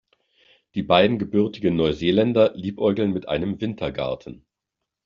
[0.73, 4.47] Die beiden gebürtigen Neuseeländer liebäugeln mit einem Wintergarten.